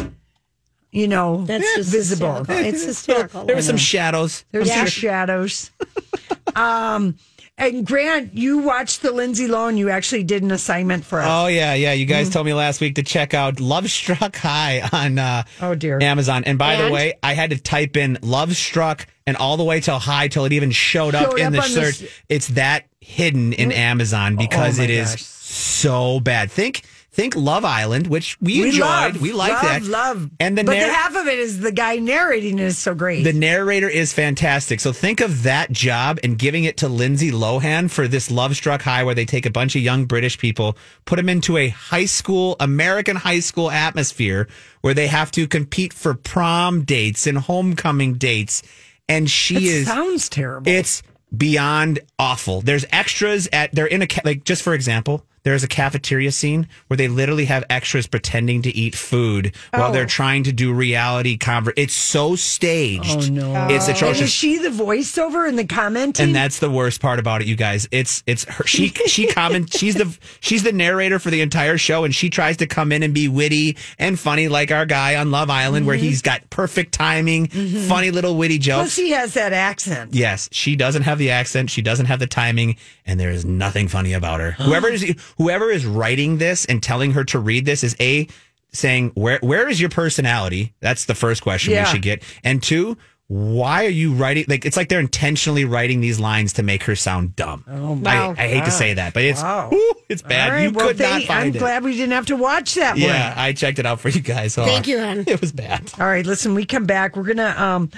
[0.90, 2.44] you know, That's just visible.
[2.44, 2.66] hysterical.
[2.74, 3.44] It's hysterical.
[3.44, 4.44] There were some shadows.
[4.50, 5.70] There's some shadows.
[6.56, 7.16] um,
[7.58, 9.76] and Grant, you watched the Lindsay Lohan.
[9.76, 11.26] You actually did an assignment for us.
[11.28, 11.92] Oh yeah, yeah.
[11.92, 12.12] You Mm-hmm.
[12.14, 16.00] guys told me last week to check out Love Struck High on uh, Oh, dear.
[16.00, 16.44] Amazon.
[16.44, 19.80] And by the way, I had to type in Love Struck and all the way
[19.80, 22.02] till high till it even showed up in up the search.
[22.02, 25.22] s- it's that hidden in Amazon because my it is gosh.
[25.22, 26.50] so bad.
[26.50, 26.82] Think
[27.18, 28.80] think Love Island, which we, we enjoyed.
[28.80, 29.82] love, we like love, that.
[29.82, 32.94] Love, And the but narr- the half of it is the guy narrating is so
[32.94, 33.24] great.
[33.24, 34.78] The narrator is fantastic.
[34.78, 38.82] So think of that job and giving it to Lindsay Lohan for this Love Struck
[38.82, 42.04] High, where they take a bunch of young British people, put them into a high
[42.04, 44.46] school, American high school atmosphere
[44.82, 48.62] where they have to compete for prom dates and homecoming dates.
[49.08, 49.86] And she it is.
[49.88, 50.70] sounds terrible.
[50.70, 51.02] It's
[51.36, 52.60] beyond awful.
[52.60, 56.96] There's extras at they're in a like just for example, there's a cafeteria scene where
[56.96, 59.92] they literally have extras pretending to eat food while Oh.
[59.92, 63.30] they're trying to do reality conver It's so staged.
[63.30, 63.68] Oh, no.
[63.68, 64.30] It's And is atrocious.
[64.30, 66.24] she the voiceover in the commenting?
[66.26, 67.88] And that's the worst part about it, you guys.
[67.90, 68.64] It's it's her.
[68.66, 69.72] She she comment.
[69.72, 73.02] She's the she's the narrator for the entire show, and she tries to come in
[73.02, 76.04] and be witty and funny, like our guy on Love Island, where mm-hmm.
[76.06, 77.88] he's got perfect timing, mm-hmm.
[77.88, 78.94] funny little witty jokes.
[78.94, 80.14] Plus, he has that accent.
[80.14, 81.70] Yes, she doesn't have the accent.
[81.70, 84.52] She doesn't have the timing, and there is nothing funny about her.
[84.52, 88.26] whoever is whoever is writing this and telling her to read this is a
[88.72, 90.74] saying where where is your personality?
[90.80, 91.84] That's the first question Yeah.
[91.84, 92.96] we should get, and two.
[93.28, 96.96] why are you writing like it's like they're intentionally writing these lines to make her
[96.96, 97.62] sound dumb.
[97.68, 98.34] Oh, wow.
[98.38, 99.68] I, I hate to say that, but it's Wow.
[99.72, 100.48] whew, it's bad.
[100.48, 101.58] All right, you well, could not find I'm it.
[101.58, 103.38] glad we didn't have to watch that yeah, one.
[103.38, 104.56] I checked it out for you guys.
[104.56, 105.24] Oh, Thank you, hon.
[105.26, 105.92] It was bad.
[106.00, 107.16] All right, listen, we come back.
[107.16, 107.90] We're going to um,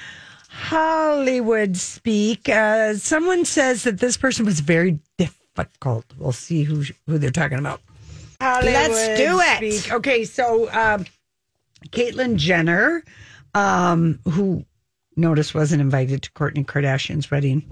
[0.48, 2.48] Hollywood speak.
[2.48, 4.98] Uh, someone says that this person was very
[5.68, 6.04] difficult.
[6.18, 7.80] We'll see who who they're talking about.
[8.40, 9.74] Hollywood Let's do it.
[9.82, 9.92] Speak.
[9.92, 11.04] Okay, so um,
[11.90, 13.04] Caitlyn Jenner,
[13.54, 14.64] um, who
[15.16, 17.62] notice wasn't invited to Kourtney Kardashian's wedding.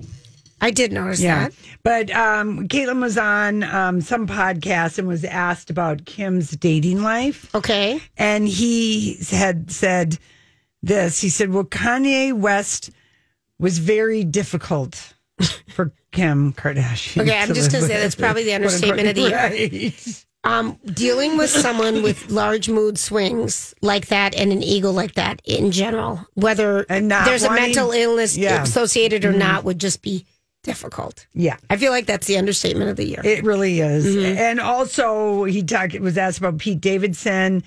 [0.61, 1.49] I did notice Yeah.
[1.49, 1.55] that.
[1.85, 7.55] But um, Caitlyn was on um, some podcast and was asked about Kim's dating life.
[7.55, 8.01] Okay.
[8.17, 10.19] And he had said
[10.83, 11.21] this.
[11.21, 12.91] He said, Well, Kanye West
[13.61, 15.15] was very difficult
[15.69, 17.23] for Kim Kardashian.
[17.23, 19.37] Okay, I'm just gonna say that's probably the understatement of the year.
[19.37, 20.25] Right.
[20.45, 25.43] Um, dealing with someone with large mood swings like that and an ego like that
[25.45, 28.55] in general, whether there's a mental illness Yeah.
[28.55, 28.63] Mm-hmm.
[28.65, 30.25] associated or not, would just be
[30.63, 31.27] difficult.
[31.35, 31.57] Yeah.
[31.69, 33.21] I feel like that's the understatement of the year.
[33.25, 34.07] It really is.
[34.07, 34.39] Mm-hmm.
[34.39, 37.65] And also, he talked was asked about Pete Davidson,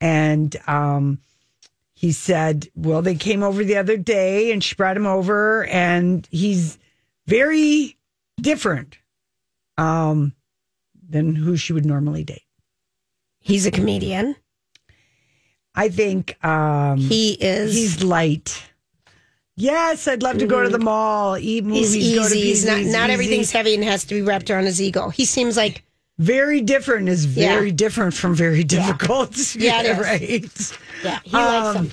[0.00, 1.18] and um,
[1.92, 6.26] he said, "Well, they came over the other day, and she brought him over, and
[6.30, 6.78] he's
[7.26, 7.96] very
[8.40, 8.98] different
[9.78, 10.34] um,
[11.08, 12.42] than who she would normally date."
[13.40, 14.36] He's a comedian.
[15.74, 17.74] I think um, He is.
[17.74, 18.62] he's light.
[19.56, 22.40] Yes, I'd love to go to the mall, eat movies, he's go to easy.
[22.48, 25.08] He's not, not everything's heavy and has to be wrapped around his ego.
[25.10, 25.82] He seems like
[26.18, 27.08] very different.
[27.08, 27.54] Is Yeah.
[27.54, 29.36] very different from very difficult.
[29.56, 29.98] Yeah, it is.
[29.98, 30.78] right.
[31.04, 31.92] yeah, he likes Um, them.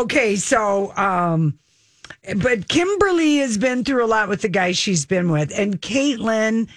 [0.00, 1.58] Okay, so um
[2.36, 5.56] but Kimberly has been through a lot with the guys she's been with.
[5.56, 6.68] And Caitlyn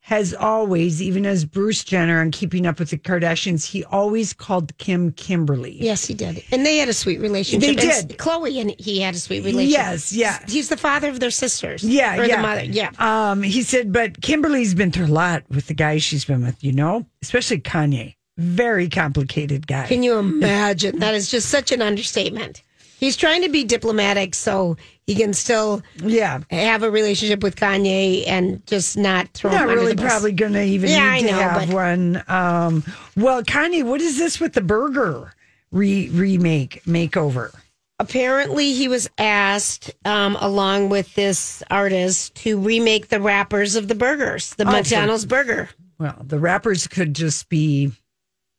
[0.00, 4.76] has always, even as Bruce Jenner on Keeping Up with the Kardashians, he always called
[4.76, 5.78] Kim Kimberly.
[5.80, 7.78] Yes, he did, and they had a sweet relationship.
[7.78, 8.18] They And did.
[8.18, 9.70] Khloe and he had a sweet relationship.
[9.72, 10.44] Yes, yeah.
[10.46, 11.82] He's the father of their sisters.
[11.82, 12.36] Yeah, yeah.
[12.36, 12.64] the mother.
[12.64, 12.90] Yeah.
[12.98, 16.62] Um, he said, but Kimberly's been through a lot with the guys she's been with,
[16.62, 18.16] you know, especially Kanye.
[18.36, 19.86] Very complicated guy.
[19.86, 20.98] Can you imagine?
[20.98, 22.62] That is just such an understatement.
[22.98, 24.76] He's trying to be diplomatic so
[25.06, 26.40] he can still yeah.
[26.50, 30.54] have a relationship with Kanye and just not throw him Not under really probably going
[30.54, 32.22] to even Yeah, need I to know, have but- one.
[32.28, 32.84] Um,
[33.16, 35.32] well, Kanye, what is this with the burger
[35.72, 37.54] re- remake makeover?
[38.00, 43.94] Apparently, he was asked, um, along with this artist, to remake the wrappers of the
[43.94, 45.68] burgers, the Oh, McDonald's burger.
[45.98, 47.92] Well, the wrappers could just be.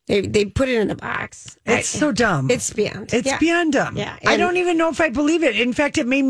[0.07, 1.57] They they put it in a box.
[1.65, 2.51] It's I- so dumb.
[2.51, 3.13] It's beyond.
[3.13, 3.39] It's Yeah.
[3.39, 3.97] beyond dumb.
[3.97, 5.59] Yeah, I don't even know if I believe it.
[5.59, 6.29] In fact, it made me.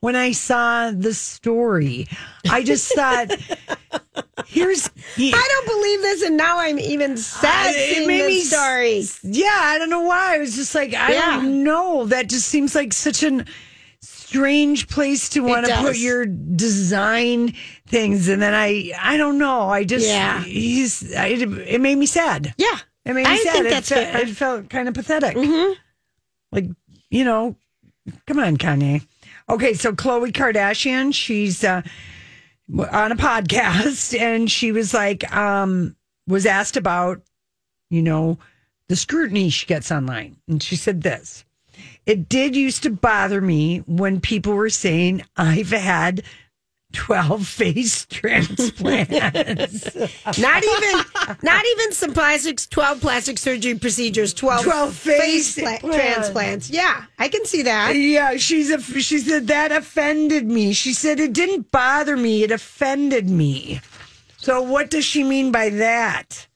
[0.00, 2.08] when I saw the story.
[2.50, 3.28] I just thought,
[4.46, 4.88] here's.
[5.18, 9.02] I don't believe this, and now I'm even sad it seeing made me story.
[9.22, 10.34] Yeah, I don't know why.
[10.34, 11.36] I was just like, I Yeah.
[11.36, 12.06] don't know.
[12.06, 13.46] That just seems like such an
[14.02, 17.52] strange place to want to put your design
[17.88, 19.68] things, and then I, I don't know.
[19.68, 20.42] I just, Yeah.
[20.42, 21.14] he's.
[21.14, 22.54] I, it, it made me sad.
[22.56, 23.52] Yeah, It made me I sad.
[23.52, 24.12] think it, that's fe- fair.
[24.20, 24.28] Mm-hmm.
[24.30, 25.36] it felt kind of pathetic.
[26.52, 26.66] Like,
[27.10, 27.56] you know,
[28.26, 29.02] come on, Kanye.
[29.50, 31.82] Okay, so Khloe Kardashian, she's uh,
[32.72, 35.96] on a podcast and she was like, um,
[36.28, 37.20] was asked about,
[37.90, 38.38] you know,
[38.86, 40.36] the scrutiny she gets online.
[40.46, 41.44] And she said this
[42.06, 46.22] It did used to bother me when people were saying I've had
[46.92, 49.94] 12 face transplants.
[50.38, 51.04] Not even,
[51.42, 52.66] not even some plastics.
[52.66, 54.34] Twelve plastic surgery procedures.
[54.34, 55.96] Twelve, 12 face pla- implants.
[55.96, 56.70] transplants.
[56.70, 57.92] Yeah, I can see that.
[57.96, 58.80] Yeah, she's a.
[58.80, 60.72] She said that offended me.
[60.72, 63.80] She said it didn't bother me; it offended me.
[64.36, 66.46] So, what does she mean by that?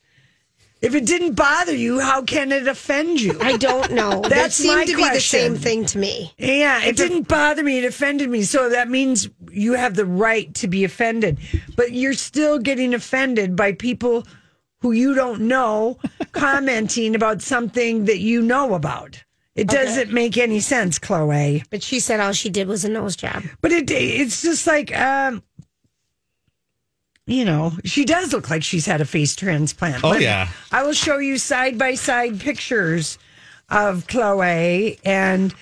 [0.84, 3.38] If it didn't bother you, how can it offend you?
[3.40, 4.20] I don't know.
[4.28, 6.34] that seemed to be the same thing to me.
[6.36, 7.78] Yeah, it didn't bother me.
[7.78, 8.42] It offended me.
[8.42, 11.38] So that means you have the right to be offended.
[11.74, 14.26] But you're still getting offended by people
[14.80, 15.98] who you don't know
[16.32, 19.24] commenting about something that you know about.
[19.54, 21.64] It doesn't make any sense, Khloe.
[21.70, 23.44] But she said all she did was a nose job.
[23.62, 25.42] But it it's just like um
[27.26, 30.04] you know, she does look like she's had a face transplant.
[30.04, 30.48] Oh, Let- yeah.
[30.72, 33.18] I will show you side by side pictures
[33.70, 35.54] of Khloe and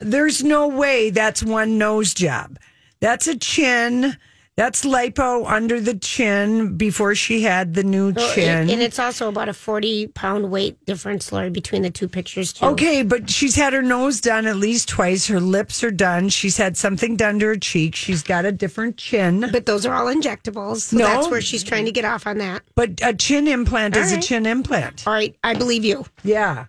[0.00, 2.58] there's no way that's one nose job.
[3.00, 4.16] That's a chin.
[4.56, 8.70] That's lipo under the chin before she had the new chin.
[8.70, 12.66] And it's also about a 40 pound weight difference, Lori, between the two pictures, too.
[12.66, 15.26] Okay, but she's had her nose done at least twice.
[15.26, 16.28] Her lips are done.
[16.28, 17.96] She's had something done to her cheek.
[17.96, 19.44] She's got a different chin.
[19.50, 20.82] But those are all injectables.
[20.82, 21.04] So No.
[21.06, 22.62] that's where she's trying to get off on that.
[22.76, 25.04] But a chin implant All is a chin implant.
[25.04, 25.34] All right.
[25.42, 26.04] I believe you.
[26.22, 26.66] Yeah.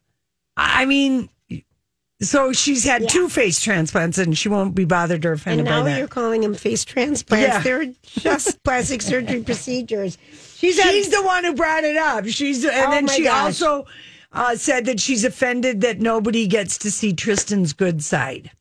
[0.58, 1.30] I mean,
[2.22, 3.08] so she's had Yeah.
[3.10, 6.42] two face transplants and she won't be bothered or And offended by now you're calling
[6.42, 7.48] them face transplants.
[7.48, 7.60] Yeah.
[7.60, 10.18] They're just plastic surgery procedures.
[10.32, 10.80] She's, She's
[11.12, 12.26] had, the one who brought it up.
[12.28, 13.62] She's and Oh then she gosh.
[13.62, 13.86] also
[14.32, 18.52] uh, said that she's offended that nobody gets to see Tristan's good side.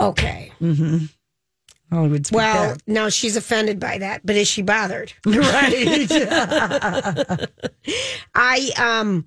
[0.00, 0.52] Okay.
[1.90, 2.82] Hollywood speak Well, that.
[2.86, 5.12] now she's offended by that, but is she bothered?
[5.26, 6.08] right.
[8.34, 9.26] I um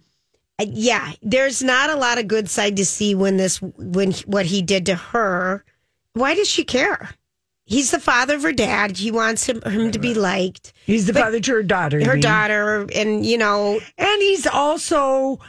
[0.69, 4.61] yeah, there's not a lot of good side to see when this when what he
[4.61, 5.63] did to her.
[6.13, 7.09] Why does she care?
[7.65, 8.97] He's the father of her dad.
[8.97, 10.73] He wants him, him to be liked.
[10.85, 12.03] He's the But- father to her daughter.
[12.03, 12.21] Her mean?
[12.21, 15.39] daughter, and you know, And he's also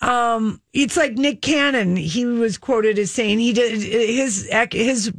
[0.00, 1.96] um it's like Nick Cannon.
[1.96, 5.12] He was quoted as saying he did his his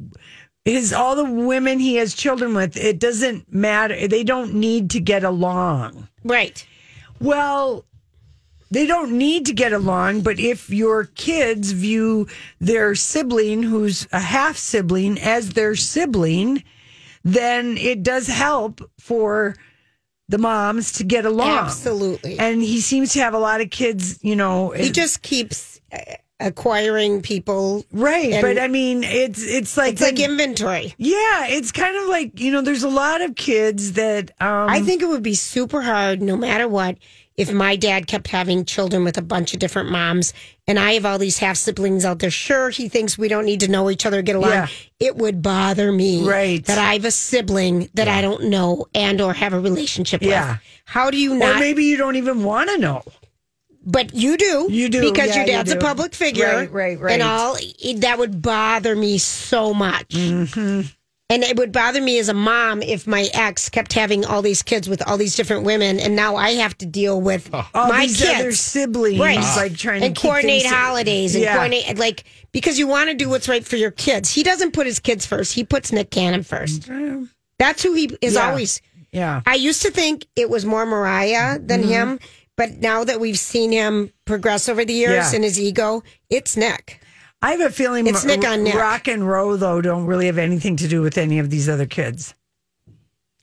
[0.64, 4.08] his all the women he has children with, it doesn't matter.
[4.08, 6.08] They don't need to get along.
[6.24, 6.66] right?
[7.20, 7.86] Well,
[8.76, 12.28] they don't need to get along, but if your kids view
[12.60, 16.64] their sibling, who's a half sibling, as their sibling,
[17.24, 19.56] then it does help for
[20.28, 21.50] the moms to get along.
[21.58, 22.38] Absolutely.
[22.40, 24.72] And he seems to have a lot of kids, you know.
[24.72, 26.00] He just keeps uh,
[26.40, 27.86] acquiring people.
[27.92, 30.94] right, but I mean, it's it's like It's like the- inventory.
[30.98, 34.82] yeah, it's kind of like you know, there's a lot of kids that um, I
[34.82, 36.98] think it would be super hard, no matter what,
[37.38, 40.34] if my dad kept having children with a bunch of different moms
[40.68, 42.32] and I have all these half siblings out there.
[42.32, 44.52] Sure, he thinks we don't need to know each other, get along.
[44.52, 44.68] Yeah.
[45.00, 46.64] It would bother me Right.
[46.66, 50.54] that I have a sibling that I don't know and or have a relationship Yeah.
[50.54, 50.62] with.
[50.86, 53.04] How do you know or maybe you don't even want to know.
[53.88, 54.68] but you do.
[54.70, 56.46] You do, Because yeah, your you dad's a public figure.
[56.48, 57.14] Right, right, right.
[57.14, 57.56] And all
[57.98, 60.08] that would bother me so much.
[60.10, 60.88] Mm-hmm.
[61.28, 64.62] And it would bother me as a mom if my ex kept having all these
[64.62, 68.02] kids with all these different women, and now I have to deal with All my
[68.06, 69.40] these kids, other siblings, right?
[69.58, 71.56] like trying and to coordinate things- holidays and Yeah.
[71.56, 74.32] coordinate like because you want to do what's right for your kids.
[74.32, 76.88] He doesn't put his kids first; he puts Nick Cannon first.
[77.58, 78.48] That's who he is Yeah.
[78.50, 78.80] always.
[79.12, 79.42] Yeah.
[79.48, 81.90] I used to think it was more Mariah than Mm-hmm.
[81.90, 82.20] him,
[82.56, 85.36] but now that we've seen him progress over the years Yeah.
[85.36, 87.00] and his ego, it's Nick.
[87.42, 88.76] I have a feeling It's Nick on Nick.
[88.76, 91.86] Roc and Roe though don't really have anything to do with any of these other
[91.86, 92.34] kids.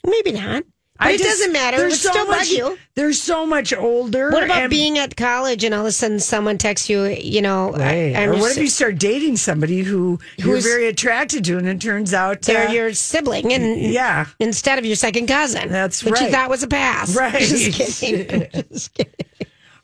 [0.04, 0.64] Maybe not.
[0.98, 1.76] But it just- doesn't matter.
[1.78, 2.78] It they're still much, you.
[2.94, 4.30] They're so much older.
[4.30, 7.40] What about and- being at college and all of a sudden someone texts you, you
[7.42, 8.14] know, Right.
[8.14, 11.66] I, or what if you start dating somebody who you're Who's- very attracted to, and
[11.68, 14.26] it turns out they're uh, your sibling and yeah.
[14.38, 15.70] instead of your second cousin.
[15.70, 16.32] That's which you right.
[16.32, 17.16] thought was a pass.
[17.22, 17.32] Right.
[17.40, 18.46] Just kidding.
[18.72, 19.12] Just kidding.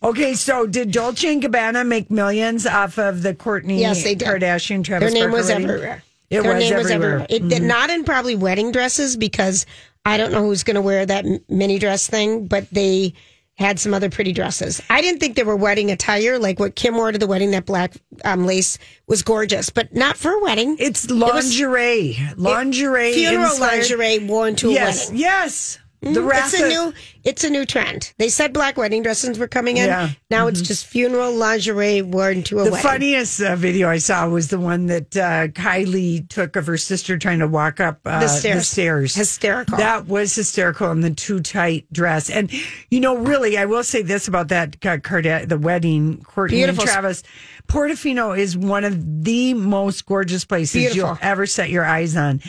[0.03, 4.29] Okay, so did Dolce and Gabbana make millions off of the Kourtney Yes, they did.
[4.29, 5.69] Kardashian Travis Their name Barker was wedding?
[5.69, 6.03] everywhere.
[6.31, 7.21] It Their was name was everywhere.
[7.21, 7.27] everywhere.
[7.31, 9.67] It did not in probably wedding dresses because
[10.05, 13.15] I don't know who's going to wear that mini dress thing, but they
[13.57, 14.81] had some other pretty dresses.
[14.89, 17.51] I didn't think they were wedding attire like what Kim wore to the wedding.
[17.51, 17.95] That black
[18.25, 18.79] um, lace
[19.09, 20.77] was gorgeous, but not for a wedding.
[20.79, 25.79] It's was- lingerie, lingerie, funeral inspired- lingerie worn to a Yes, yes.
[26.01, 26.29] The Mhm.
[26.31, 26.95] wrath it's a of- new
[27.25, 28.13] it's a new trend.
[28.19, 29.87] They said black wedding dresses were coming in.
[29.89, 30.05] Yeah.
[30.05, 30.13] Mm-hmm.
[30.31, 32.65] Now it's just funeral lingerie worn to a wedding.
[32.67, 32.83] The wedding.
[32.91, 37.19] funniest uh, video I saw was the one that uh, Kylie took of her sister
[37.19, 38.59] trying to walk up uh, The stairs.
[38.59, 39.15] The stairs.
[39.17, 39.77] Hysterical.
[39.77, 42.31] That was hysterical in the too tight dress.
[42.31, 42.51] And
[42.91, 46.83] you know, really, I will say this about that uh, Carda- the wedding, Kourtney Beautiful.
[46.85, 47.23] and Travis.
[47.69, 50.97] Portofino is one of the most gorgeous places Beautiful.
[51.09, 52.41] you'll ever set your eyes on.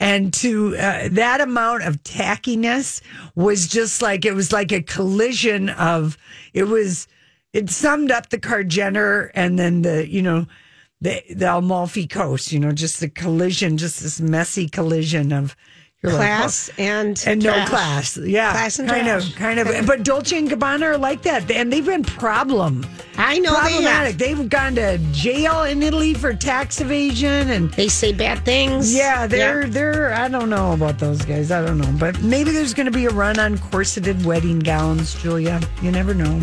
[0.00, 3.02] And to uh, that amount of tackiness
[3.34, 6.16] was just like it was like a collision of
[6.54, 7.06] it was
[7.52, 10.46] it summed up the Card Jenner and then the you know
[11.00, 15.54] the the Amalfi Coast, you know, just the collision, just this messy collision of
[16.02, 18.16] You're like, class and and no class.
[18.16, 19.28] Yeah, Class and kind trash.
[19.28, 19.86] of, kind of.
[19.86, 22.86] But Dolce and Gabbana are like that, and they've been problem.
[23.18, 24.08] I know they problematic.
[24.12, 24.18] have.
[24.18, 28.94] They've gone to jail in Italy for tax evasion, and They say bad things.
[28.94, 30.14] yeah, they're they're.
[30.14, 31.50] I don't know about those guys.
[31.50, 35.14] I don't know, but maybe there's going to be a run on corseted wedding gowns,
[35.20, 35.60] Julia.
[35.82, 36.40] You never know.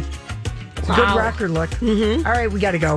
[0.83, 1.69] A good rocker look.
[1.71, 2.25] Mm-hmm.
[2.27, 2.85] All right, we got to go.